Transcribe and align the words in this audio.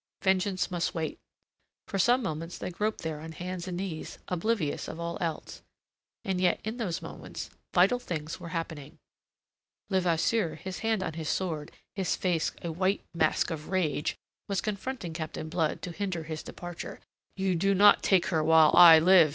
Vengeance 0.23 0.71
must 0.71 0.95
wait. 0.95 1.19
For 1.87 1.99
some 1.99 2.23
moments 2.23 2.57
they 2.57 2.71
groped 2.71 3.01
there 3.01 3.19
on 3.21 3.33
hands 3.33 3.67
and 3.67 3.77
knees, 3.77 4.17
oblivious 4.29 4.87
of 4.87 4.99
all 4.99 5.15
else. 5.21 5.61
And 6.25 6.41
yet 6.41 6.59
in 6.63 6.77
those 6.77 7.03
moments 7.03 7.51
vital 7.71 7.99
things 7.99 8.39
were 8.39 8.49
happening. 8.49 8.97
Levasseur, 9.91 10.55
his 10.55 10.79
hand 10.79 11.03
on 11.03 11.13
his 11.13 11.29
sword, 11.29 11.71
his 11.93 12.15
face 12.15 12.51
a 12.63 12.71
white 12.71 13.03
mask 13.13 13.51
of 13.51 13.69
rage, 13.69 14.17
was 14.47 14.59
confronting 14.59 15.13
Captain 15.13 15.49
Blood 15.49 15.83
to 15.83 15.91
hinder 15.91 16.23
his 16.23 16.41
departure. 16.41 16.99
"You 17.37 17.53
do 17.53 17.75
not 17.75 18.01
take 18.01 18.25
her 18.33 18.43
while 18.43 18.71
I 18.73 18.97
live!" 18.97 19.29